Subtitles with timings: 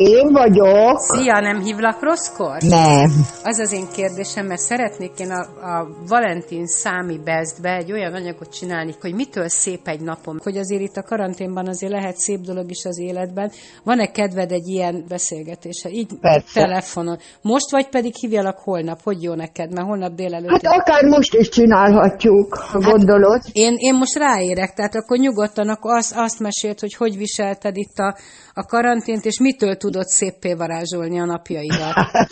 [0.00, 0.98] Én vagyok.
[0.98, 2.56] Szia, nem hívlak rosszkor?
[2.60, 3.10] Nem.
[3.44, 5.40] Az az én kérdésem, mert szeretnék én a,
[5.78, 10.36] a Valentin Számi Bestbe egy olyan anyagot csinálni, hogy mitől szép egy napom.
[10.42, 13.50] Hogy azért itt a karanténban azért lehet szép dolog is az életben.
[13.84, 15.90] Van-e kedved egy ilyen beszélgetése?
[15.90, 16.60] Így Persze.
[16.60, 17.18] telefonon.
[17.42, 19.02] Most vagy pedig hívjalak holnap?
[19.02, 19.72] Hogy jó neked?
[19.72, 20.50] Mert holnap délelőtt.
[20.50, 23.40] Hát akár most is csinálhatjuk, ha Hát- gondolod.
[23.52, 27.98] Én, én most ráérek, tehát akkor nyugodtan akkor azt, azt mesélt, hogy hogy viselted itt
[27.98, 28.16] a,
[28.54, 31.94] a karantént, és mitől tudod széppé varázsolni a napjaidat.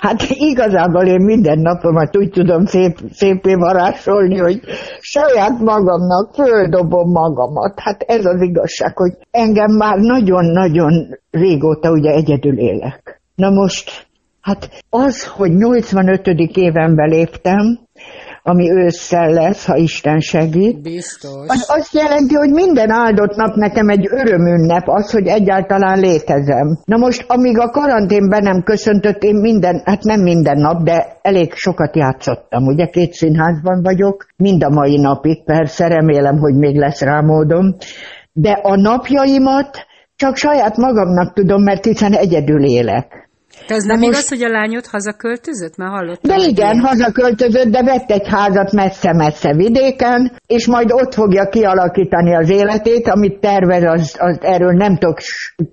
[0.00, 4.60] Hát igazából én minden napomat úgy tudom szép, szépé varázsolni, hogy
[5.00, 7.80] saját magamnak földobom magamat.
[7.80, 13.22] Hát ez az igazság, hogy engem már nagyon-nagyon régóta ugye egyedül élek.
[13.34, 14.06] Na most,
[14.40, 16.26] hát az, hogy 85.
[16.54, 17.78] évenbe léptem,
[18.50, 21.46] ami ősszel lesz, ha Isten segít, Biztos.
[21.46, 26.78] Az azt jelenti, hogy minden áldott nap nekem egy örömünnep az, hogy egyáltalán létezem.
[26.84, 31.18] Na most, amíg a karantén be nem köszöntött, én minden, hát nem minden nap, de
[31.22, 32.66] elég sokat játszottam.
[32.66, 37.74] Ugye két színházban vagyok, mind a mai napig persze, remélem, hogy még lesz rá módom.
[38.32, 43.29] De a napjaimat csak saját magamnak tudom, mert hiszen egyedül élek.
[43.66, 45.76] Te ez nem igaz, hogy a lányod hazaköltözött?
[45.76, 46.36] Mert hallottam.
[46.36, 46.86] De igen, ilyen.
[46.86, 53.40] hazaköltözött, de vett egy házat messze-messze vidéken, és majd ott fogja kialakítani az életét, amit
[53.40, 55.18] tervez, az, az erről nem tudok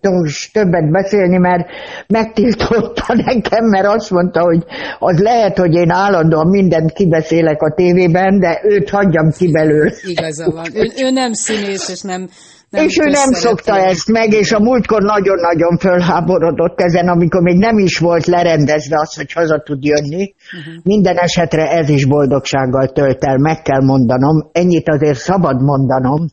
[0.02, 1.68] tudok többet beszélni, mert
[2.08, 4.64] megtiltotta nekem, mert azt mondta, hogy
[5.00, 9.92] az lehet, hogy én állandóan mindent kibeszélek a tévében, de őt hagyjam ki belőle.
[10.04, 10.66] Igaza van.
[10.74, 12.30] Ő, ő nem színész, és nem...
[12.70, 17.58] nem és ő nem szokta ezt meg, és a múltkor nagyon-nagyon fölháborodott ezen, amikor még
[17.58, 20.34] nem is volt lerendezve az, hogy haza tud jönni.
[20.58, 20.84] Uh-huh.
[20.84, 24.50] Minden esetre ez is boldogsággal tölt el, meg kell mondanom.
[24.52, 26.28] Ennyit azért szabad mondanom,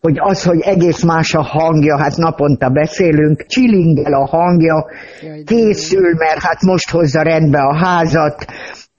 [0.00, 4.86] hogy az, hogy egész más a hangja, hát naponta beszélünk, csilingel a hangja,
[5.44, 8.44] készül, mert hát most hozza rendbe a házat,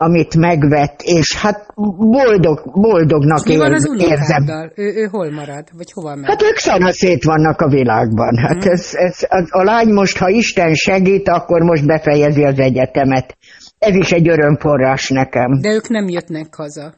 [0.03, 4.72] amit megvett, és hát boldog, boldognak Mi van az ér- érzem.
[4.75, 5.68] Ő, ő hol marad?
[5.78, 6.25] Vagy hova megy?
[6.25, 8.38] Hát ők szanaszét vannak a világban.
[8.38, 13.38] Hát ez, ez, a, a lány most, ha Isten segít, akkor most befejezi az egyetemet.
[13.80, 15.59] Ez is egy örömforrás nekem.
[15.62, 16.94] De ők nem jöttnek haza.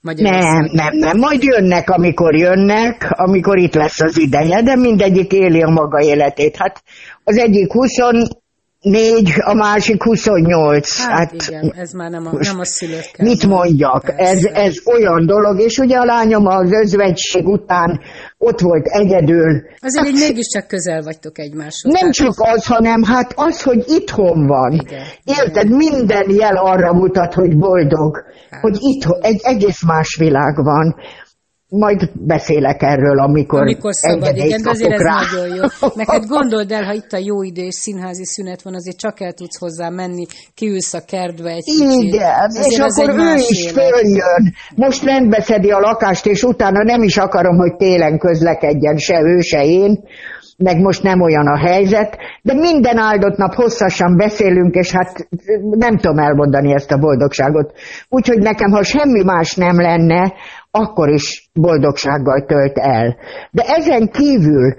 [0.00, 1.18] Nem, nem, nem.
[1.18, 6.56] Majd jönnek, amikor jönnek, amikor itt lesz az ideje, de mindegyik éli a maga életét.
[6.56, 6.82] Hát
[7.24, 7.72] az egyik
[8.86, 11.04] 24, a másik 28.
[11.04, 13.26] Hát, igen, ez már nem a, nem a szülők kell.
[13.26, 14.12] Mit mondjak?
[14.16, 14.50] Ez, Persze.
[14.50, 18.00] ez olyan dolog, és ugye a lányom az özvegység után
[18.38, 19.62] ott volt egyedül.
[19.78, 21.92] Azért így mégiscsak közel vagytok egymáshoz.
[22.00, 24.72] Nem csak az, hanem hát az, hogy itthon van.
[24.72, 25.68] Igen, Érted?
[25.70, 28.24] Minden jel arra mutat, hogy boldog.
[28.50, 28.60] Hát.
[28.60, 30.96] Hogy itthon, egy egész más világ van.
[31.68, 35.20] Majd beszélek erről, amikor, Amikor szabad, igen, de azért ez rá.
[35.32, 35.88] nagyon jó.
[35.94, 39.32] Neked gondold el, ha itt a jó idő és színházi szünet van, azért csak el
[39.32, 42.02] tudsz hozzá menni, kiülsz a kertbe egy kicsit.
[42.02, 44.54] Igen, és akkor ő is följön.
[44.74, 49.64] Most rendbeszedi a lakást, és utána nem is akarom, hogy télen közlekedjen se ő, se
[49.64, 50.04] én,
[50.58, 55.28] meg most nem olyan a helyzet, de minden áldott nap hosszasan beszélünk, és hát
[55.70, 57.72] nem tudom elmondani ezt a boldogságot.
[58.08, 60.32] Úgyhogy nekem, ha semmi más nem lenne,
[60.76, 63.16] akkor is boldogsággal tölt el.
[63.50, 64.74] De ezen kívül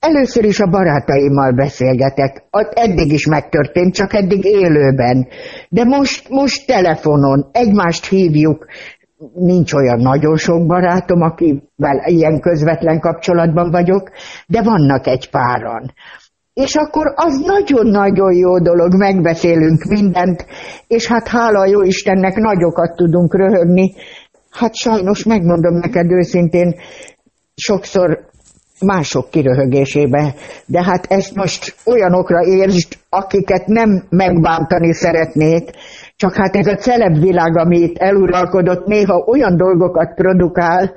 [0.00, 2.42] Először is a barátaimmal beszélgetek.
[2.70, 5.26] Eddig is megtörtént, csak eddig élőben.
[5.68, 8.66] De most, most telefonon egymást hívjuk.
[9.34, 14.10] Nincs olyan nagyon sok barátom, akivel ilyen közvetlen kapcsolatban vagyok,
[14.46, 15.92] de vannak egy páran.
[16.52, 20.46] És akkor az nagyon-nagyon jó dolog, megbeszélünk mindent,
[20.86, 23.94] és hát hála jó Istennek nagyokat tudunk röhögni.
[24.50, 26.74] Hát sajnos megmondom neked őszintén,
[27.54, 28.28] sokszor
[28.80, 30.34] mások kiröhögésébe.
[30.66, 35.70] De hát ezt most olyanokra értsd, akiket nem megbántani szeretnék,
[36.20, 40.92] csak hát ez a celeb világ, ami itt eluralkodott, néha olyan dolgokat produkál,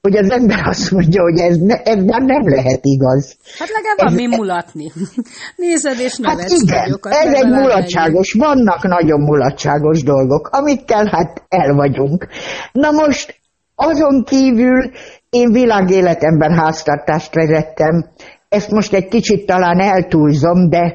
[0.00, 3.36] hogy az ember azt mondja, hogy ez, ne, ez már nem lehet igaz.
[3.58, 4.92] Hát legalább van mi mulatni.
[5.66, 11.42] Nézed és Hát nevetsz igen, nagyokat, ez egy mulatságos, vannak nagyon mulatságos dolgok, amikkel hát
[11.48, 12.26] el vagyunk.
[12.72, 13.40] Na most
[13.74, 14.90] azon kívül
[15.30, 18.06] én világéletemben háztartást vezettem.
[18.48, 20.94] Ezt most egy kicsit talán eltúlzom, de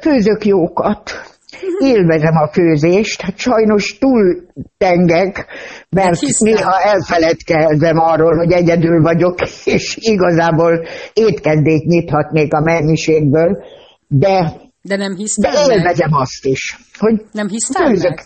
[0.00, 1.31] Főzök jókat.
[1.78, 4.46] Élvezem a főzést, hát sajnos túl
[4.78, 5.46] tengek,
[5.90, 9.34] mert néha elfeledkezem arról, hogy egyedül vagyok,
[9.64, 13.64] és igazából étkezdét nyithatnék a mennyiségből,
[14.06, 14.52] de,
[14.82, 16.20] de nem de élvezem meg?
[16.20, 16.78] azt is.
[16.98, 18.16] Hogy nem hisztál főzök.
[18.16, 18.24] meg?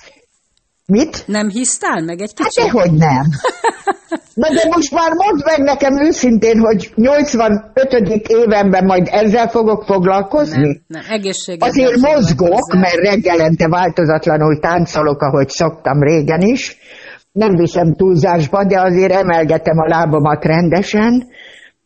[0.86, 1.22] Mit?
[1.26, 2.62] Nem hisztál meg egy kicsit?
[2.62, 3.24] Hát dehogy nem.
[4.36, 7.92] Na de most már mondd meg nekem őszintén, hogy 85.
[8.26, 10.62] évenben majd ezzel fogok foglalkozni?
[10.62, 11.68] Nem, nem, egészséges.
[11.68, 16.76] Azért mozgok, mert reggelente változatlanul táncolok, ahogy szoktam régen is.
[17.32, 21.26] Nem viszem túlzásba, de azért emelgetem a lábamat rendesen.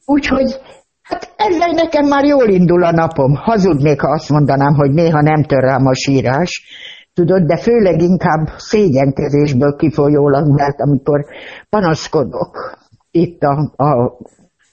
[0.05, 0.61] Úgyhogy
[1.03, 3.35] hát ezzel nekem már jól indul a napom.
[3.35, 6.63] Hazudnék, ha azt mondanám, hogy néha nem tör rám a sírás
[7.21, 11.25] tudod, de főleg inkább szégyenkezésből kifolyólag, mert amikor
[11.69, 12.79] panaszkodok
[13.11, 14.19] itt a, a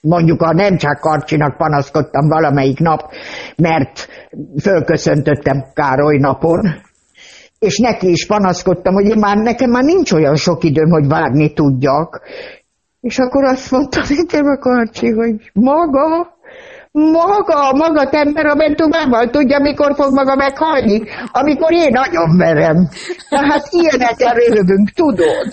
[0.00, 3.00] mondjuk a nem csak Karcsinak panaszkodtam valamelyik nap,
[3.56, 4.08] mert
[4.60, 6.60] fölköszöntöttem Károly napon,
[7.58, 11.52] és neki is panaszkodtam, hogy én már, nekem már nincs olyan sok időm, hogy várni
[11.52, 12.20] tudjak.
[13.00, 16.37] És akkor azt mondta nekem a Karcsi, hogy maga
[16.92, 21.02] maga, maga temperamentumával tudja, mikor fog maga meghalni,
[21.32, 22.88] amikor én nagyon merem.
[23.28, 25.48] Tehát ilyenekkel röhögünk, tudod.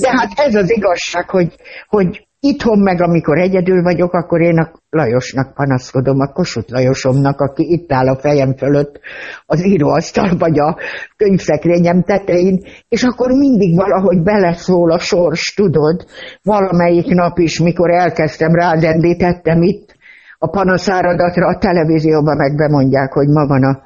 [0.00, 1.54] De hát ez az igazság, hogy,
[1.88, 7.62] hogy itthon meg, amikor egyedül vagyok, akkor én a Lajosnak panaszkodom, a Kossuth Lajosomnak, aki
[7.72, 9.00] itt áll a fejem fölött
[9.46, 10.76] az íróasztal vagy a
[11.16, 16.04] könyvszekrényem tetején, és akkor mindig valahogy beleszól a sors, tudod,
[16.42, 19.96] valamelyik nap is, mikor elkezdtem rázendítettem itt,
[20.42, 23.82] a panaszáradatra a televízióban meg bemondják, hogy ma van a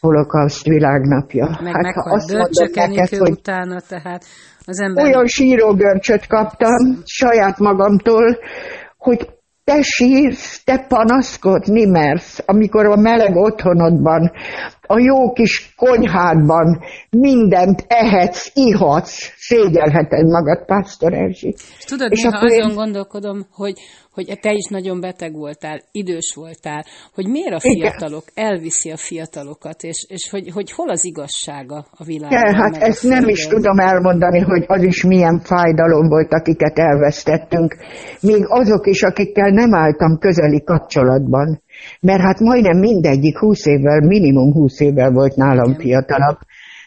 [0.00, 1.58] holokauszt világnapja.
[1.62, 2.32] Meg hát, ha azt
[2.74, 4.24] neked, hogy utána, tehát
[4.64, 5.04] az ember...
[5.04, 8.38] Olyan sírógörcsöt kaptam saját magamtól,
[8.96, 9.28] hogy
[9.64, 14.32] te sírsz, te panaszkodni mersz, amikor a meleg otthonodban,
[14.94, 21.54] a jó kis konyhádban mindent ehetsz, ihatsz, szégyelheted magad, Pásztor Erzsi.
[21.86, 22.74] Tudod, és néha azon én...
[22.74, 23.74] gondolkodom, hogy
[24.14, 26.84] hogy te is nagyon beteg voltál, idős voltál,
[27.14, 28.50] hogy miért a fiatalok Igen.
[28.50, 32.38] elviszi a fiatalokat, és, és hogy, hogy hol az igazsága a világban.
[32.38, 37.76] Ja, hát ezt nem is tudom elmondani, hogy az is milyen fájdalom volt, akiket elvesztettünk.
[38.20, 41.62] Még azok is, akikkel nem álltam közeli kapcsolatban.
[42.00, 46.38] Mert hát majdnem mindegyik húsz évvel, minimum húsz évvel volt nálam fiatalabb.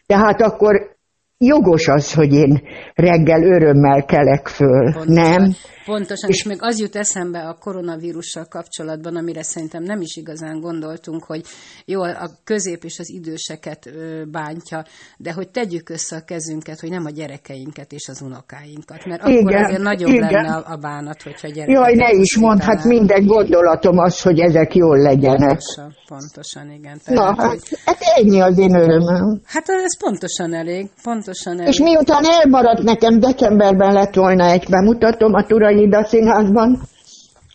[0.05, 0.95] Tehát akkor
[1.37, 2.61] jogos az, hogy én
[2.93, 5.13] reggel örömmel kelek föl, Pontosan.
[5.13, 5.51] nem?
[5.85, 10.59] Pontosan, és, és még az jut eszembe a koronavírussal kapcsolatban, amire szerintem nem is igazán
[10.59, 11.41] gondoltunk, hogy
[11.85, 13.89] jó, a közép és az időseket
[14.31, 14.85] bántja,
[15.17, 19.41] de hogy tegyük össze a kezünket, hogy nem a gyerekeinket és az unokáinkat, mert igen,
[19.41, 20.31] akkor azért nagyobb igen.
[20.31, 21.75] lenne a, a bánat, hogyha gyerekek.
[21.75, 25.39] Jaj, ne is mondd, hát minden gondolatom az, hogy ezek jól legyenek.
[25.47, 26.99] Pontosan, pontosan igen.
[27.03, 27.79] Tehát, Na, hát, hogy...
[27.85, 29.41] hát ennyi az én örömöm.
[29.45, 31.67] Hát ez pontosan elég, pontosan elég.
[31.67, 36.79] És miután elmaradt nekem, decemberben lett volna egy bemutatom a Turai Ida Színházban.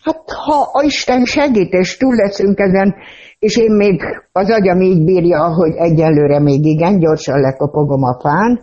[0.03, 2.95] Hát ha a Isten segít, és túl leszünk ezen,
[3.39, 4.01] és én még
[4.31, 8.59] az agyam így bírja, hogy egyelőre még igen, gyorsan lekopogom a fán,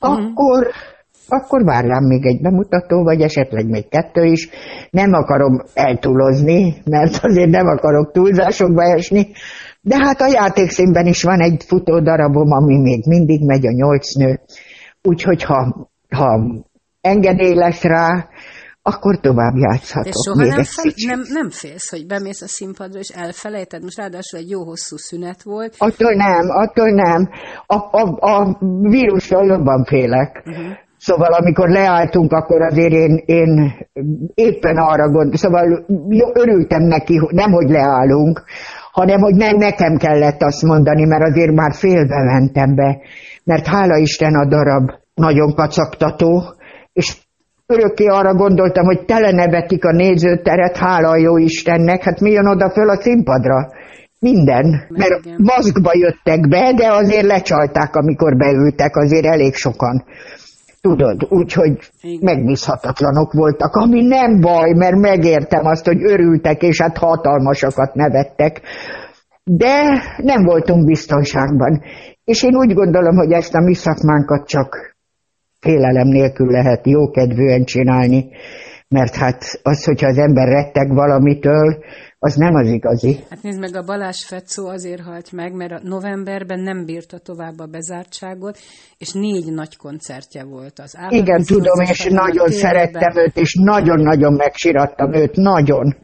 [0.00, 0.24] uh-huh.
[0.24, 0.66] akkor,
[1.28, 4.48] akkor vár rám még egy bemutató, vagy esetleg még kettő is.
[4.90, 9.26] Nem akarom eltúlozni, mert azért nem akarok túlzásokba esni,
[9.80, 14.14] de hát a játékszínben is van egy futó darabom, ami még mindig megy a nyolc
[14.14, 14.40] nő.
[15.02, 16.40] Úgyhogy ha, ha
[17.00, 18.28] engedély lesz rá,
[18.82, 20.12] akkor tovább játszhatok.
[20.12, 23.82] De soha nem, fel, nem, nem félsz, hogy bemész a színpadra, és elfelejted?
[23.82, 25.74] Most ráadásul egy jó hosszú szünet volt.
[25.78, 27.28] Attól nem, attól nem.
[27.66, 30.42] A, a, a vírusról jobban félek.
[30.46, 30.72] Uh-huh.
[30.96, 33.72] Szóval amikor leálltunk, akkor azért én, én
[34.34, 35.84] éppen arra gondoltam, szóval
[36.32, 38.44] örültem neki, nem hogy leállunk,
[38.92, 42.98] hanem hogy nem nekem kellett azt mondani, mert azért már félbe mentem be,
[43.44, 46.54] mert hála Isten a darab nagyon kacagtató,
[46.92, 47.16] és
[47.70, 52.46] örökké arra gondoltam, hogy tele nevetik a nézőteret, hála a jó Istennek, hát mi jön
[52.46, 53.68] oda föl a színpadra?
[54.20, 60.04] Minden, mert maszkba jöttek be, de azért lecsalták, amikor beültek, azért elég sokan.
[60.80, 61.78] Tudod, úgyhogy
[62.20, 68.60] megbízhatatlanok voltak, ami nem baj, mert megértem azt, hogy örültek, és hát hatalmasakat nevettek.
[69.44, 71.82] De nem voltunk biztonságban.
[72.24, 74.89] És én úgy gondolom, hogy ezt a mi szakmánkat csak
[75.60, 78.28] félelem nélkül lehet jókedvűen csinálni,
[78.88, 81.84] mert hát az, hogyha az ember retteg valamitől,
[82.18, 83.18] az nem az igazi.
[83.30, 87.58] Hát nézd meg, a Balázs Fetszó azért halt meg, mert a novemberben nem bírta tovább
[87.58, 88.58] a bezártságot,
[88.98, 94.32] és négy nagy koncertje volt az Állatos Igen, tudom, és nagyon szerettem őt, és nagyon-nagyon
[94.32, 95.96] megsirattam őt, nagyon.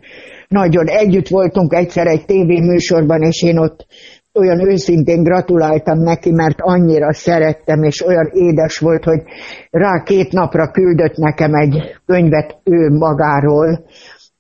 [0.49, 0.87] Nagyon.
[0.87, 3.87] Együtt voltunk egyszer egy tévéműsorban, és én ott
[4.37, 9.23] olyan őszintén gratuláltam neki, mert annyira szerettem, és olyan édes volt, hogy
[9.71, 13.85] rá két napra küldött nekem egy könyvet ő magáról,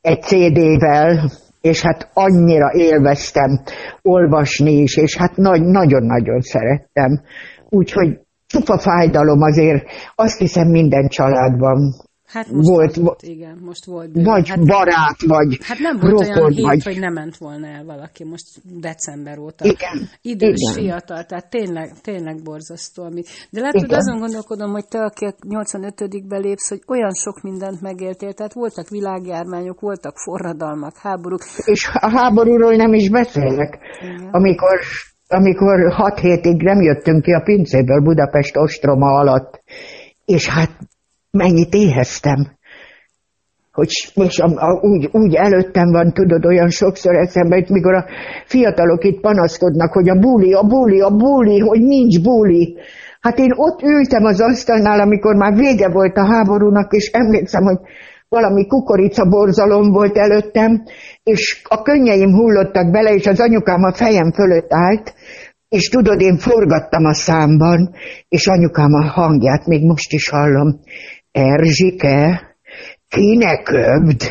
[0.00, 3.60] egy CD-vel, és hát annyira élveztem
[4.02, 7.20] olvasni is, és hát nagy, nagyon-nagyon szerettem.
[7.68, 9.84] Úgyhogy csupa fájdalom azért,
[10.14, 11.94] azt hiszem minden családban
[12.26, 14.12] Hát most volt, volt, igen, most volt.
[14.12, 14.30] Bőle.
[14.30, 16.84] Vagy hát, barát, vagy Hát nem volt rokon, olyan hét, vagy...
[16.84, 18.46] hogy nem ment volna el valaki most
[18.80, 19.64] december óta.
[19.64, 20.08] Igen.
[20.22, 20.72] Idős, igen.
[20.72, 23.02] fiatal, tehát tényleg, tényleg borzasztó.
[23.02, 23.28] Amit...
[23.50, 28.32] De lehet, hogy azon gondolkodom, hogy te, aki 85 belépsz, hogy olyan sok mindent megéltél,
[28.32, 31.40] tehát voltak világjármányok, voltak forradalmak, háborúk.
[31.64, 33.78] És a háborúról nem is beszélek.
[34.00, 34.28] Igen.
[34.30, 34.80] Amikor
[35.28, 39.62] amikor hat hétig nem jöttünk ki a pincéből Budapest ostroma alatt,
[40.24, 40.70] és hát
[41.36, 42.54] mennyit éheztem.
[43.72, 48.04] Hogy, és a, a, úgy, úgy előttem van, tudod, olyan sokszor eszembe, hogy mikor a
[48.44, 52.76] fiatalok itt panaszkodnak, hogy a buli, a buli, a buli, hogy nincs buli.
[53.20, 57.78] Hát én ott ültem az asztalnál, amikor már vége volt a háborúnak, és emlékszem, hogy
[58.28, 60.82] valami kukoricaborzalom volt előttem,
[61.22, 65.14] és a könnyeim hullottak bele, és az anyukám a fejem fölött állt,
[65.68, 67.94] és tudod, én forgattam a számban,
[68.28, 70.80] és anyukám a hangját még most is hallom.
[71.36, 72.56] Erzsike,
[73.08, 74.22] ki ne köbd,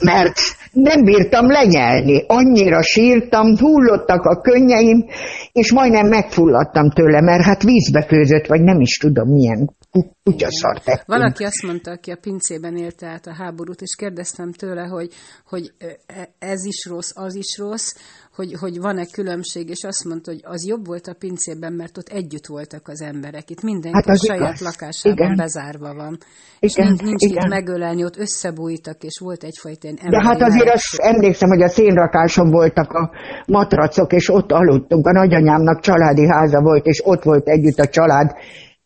[0.00, 0.38] mert
[0.72, 5.06] nem bírtam lenyelni, annyira sírtam, hullottak a könnyeim,
[5.52, 9.74] és majdnem megfulladtam tőle, mert hát vízbe főzött, vagy nem is tudom milyen
[10.22, 11.06] kutyaszart tettünk.
[11.06, 15.12] Valaki azt mondta, aki a pincében élte át a háborút, és kérdeztem tőle, hogy,
[15.44, 15.72] hogy
[16.06, 17.94] e, ez is rossz, az is rossz,
[18.36, 22.08] hogy, hogy van-e különbség, és azt mondta, hogy az jobb volt a pincében, mert ott
[22.08, 23.50] együtt voltak az emberek.
[23.50, 24.60] Itt mindenki hát a saját igaz.
[24.60, 25.36] lakásában igen.
[25.36, 26.18] bezárva van.
[26.58, 27.42] Igen, és nincs igen.
[27.42, 31.68] itt megölelni, ott összebújtak, és volt egyfajta ilyen De hát azért azt emlékszem, hogy a
[31.68, 33.10] szénrakáson voltak a
[33.46, 35.06] matracok, és ott aludtunk.
[35.06, 38.30] A nagyanyámnak családi háza volt, és ott volt együtt a család,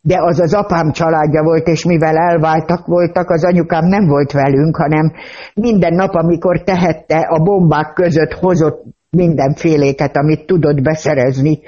[0.00, 4.76] de az az apám családja volt, és mivel elváltak voltak, az anyukám nem volt velünk,
[4.76, 5.12] hanem
[5.54, 11.58] minden nap, amikor tehette, a bombák között hozott mindenféléket, amit tudott beszerezni,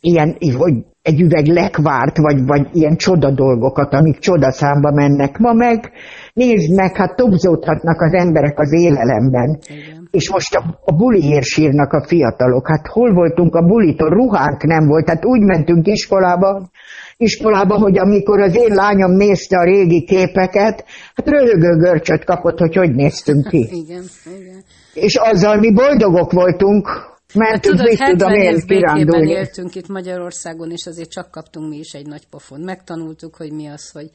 [0.00, 5.38] ilyen, hogy egy üveg lekvárt, vagy, vagy ilyen csoda dolgokat, amik csodaszámba mennek.
[5.38, 5.90] Ma meg,
[6.32, 9.58] nézd meg, hát tobzódhatnak az emberek az élelemben.
[9.68, 9.99] Igen.
[10.10, 12.68] És most a, a buliért sírnak a fiatalok.
[12.68, 14.08] Hát hol voltunk a bulitól?
[14.08, 15.08] Ruhánk nem volt.
[15.08, 16.70] Hát úgy mentünk iskolába,
[17.16, 22.76] iskolába, hogy amikor az én lányom nézte a régi képeket, hát röhögő görcsöt kapott, hogy
[22.76, 23.68] hogy néztünk ki.
[23.84, 24.02] Igen,
[24.40, 24.64] igen.
[24.94, 26.88] És azzal mi boldogok voltunk,
[27.34, 31.76] mert hát, tudod, 70 tudom év békében éltünk itt Magyarországon, és azért csak kaptunk mi
[31.76, 32.60] is egy nagy pofon.
[32.60, 34.10] Megtanultuk, hogy mi az, hogy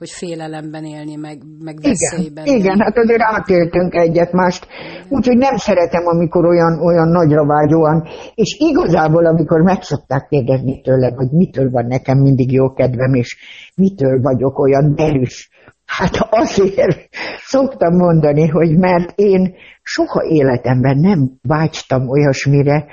[0.00, 2.44] hogy félelemben élni, meg, meg veszélyben.
[2.46, 4.66] Igen, igen, hát azért átéltünk egyet mást,
[5.08, 11.14] úgyhogy nem szeretem, amikor olyan, olyan nagyra vágyóan, és igazából, amikor meg szokták kérdezni tőlem,
[11.14, 13.36] hogy mitől van nekem mindig jó kedvem, és
[13.76, 15.50] mitől vagyok olyan derűs,
[15.84, 22.86] hát azért szoktam mondani, hogy mert én soha életemben nem vágytam olyasmire,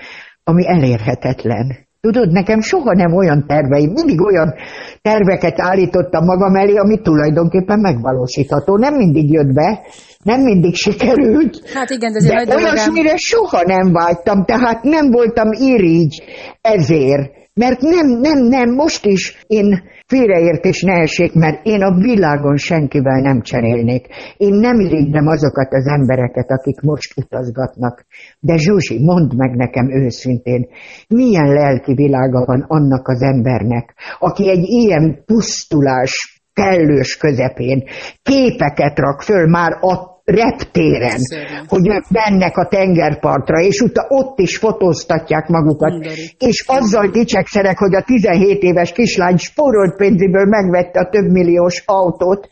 [0.44, 1.87] ami elérhetetlen.
[2.08, 4.54] Tudod, nekem soha nem olyan terveim, mindig olyan
[5.02, 8.78] terveket állítottam magam elé, ami tulajdonképpen megvalósítható.
[8.78, 9.82] Nem mindig jött be,
[10.24, 11.70] nem mindig sikerült.
[11.74, 16.24] Hát igen, de, de olyasmire soha nem vágytam, tehát nem voltam irigy
[16.62, 17.32] ezért.
[17.54, 23.22] Mert nem, nem, nem, most is én félreértés ne essék, mert én a világon senkivel
[23.22, 24.08] nem cserélnék.
[24.38, 28.06] Én nem irigylem azokat az embereket, akik most utazgatnak.
[28.40, 30.68] De Zsuzsi, mondd meg nekem őszintén,
[31.08, 37.84] milyen lelki világa van annak az embernek, aki egy ilyen pusztulás kellős közepén
[38.24, 41.66] képeket rak föl már a reptéren, Szerint.
[41.68, 46.36] hogy ők mennek a tengerpartra, és utána ott is fotóztatják magukat, Mindari.
[46.40, 52.48] és azzal dicsekszenek, hogy a 17 éves kislány spórolt pénzéből megvette a több milliós autót,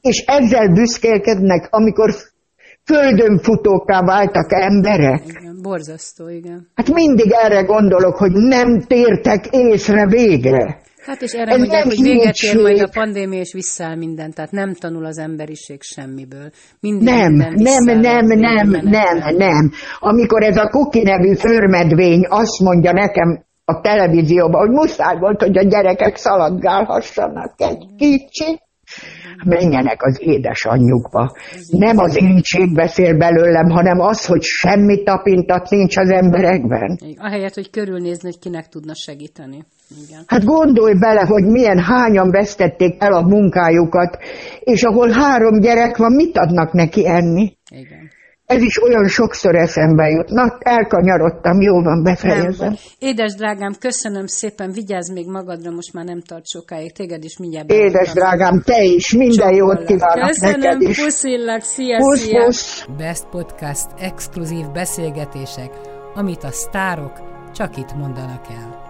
[0.00, 2.14] és ezzel büszkélkednek, amikor
[2.84, 5.22] földön futókká váltak emberek.
[5.26, 6.68] Igen, borzasztó, igen.
[6.74, 10.79] Hát mindig erre gondolok, hogy nem tértek észre végre.
[11.04, 14.74] Hát és erre mondják, hogy véget ér majd a pandémia, és visszaáll minden, tehát nem
[14.74, 16.50] tanul az emberiség semmiből.
[16.80, 19.70] Mindig nem, nem, nem, nem, nem, nem.
[19.98, 25.58] Amikor ez a Kuki nevű förmedvény azt mondja nekem a televízióban, hogy muszáj volt, hogy
[25.58, 28.62] a gyerekek szaladgálhassanak egy kicsit,
[29.44, 31.32] menjenek az édesanyjukba.
[31.68, 36.98] Nem az incség beszél belőlem, hanem az, hogy semmi tapintat nincs az emberekben.
[37.16, 39.64] Ahelyett, hogy körülnézni, hogy kinek tudna segíteni.
[40.06, 40.22] Igen.
[40.26, 44.18] Hát gondolj bele, hogy milyen hányan vesztették el a munkájukat,
[44.60, 47.52] és ahol három gyerek van, mit adnak neki enni?
[47.70, 48.10] Igen.
[48.50, 50.28] Ez is olyan sokszor eszembe jut.
[50.28, 52.74] Na, elkanyarodtam, jó van, befejezem.
[52.98, 57.70] Édes drágám, köszönöm szépen, vigyázz még magadra, most már nem tart sokáig, téged is mindjárt.
[57.70, 61.02] Édes drágám, te is, minden jót kívánok köszönöm, neked is.
[61.04, 62.44] puszillak, szia, pusz, szia.
[62.44, 62.86] Pusz.
[62.96, 65.70] Best Podcast exkluzív beszélgetések,
[66.14, 67.12] amit a sztárok
[67.54, 68.89] csak itt mondanak el.